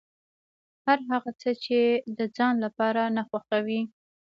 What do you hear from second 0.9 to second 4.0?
هغه څه چې د ځان لپاره نه خوښوې.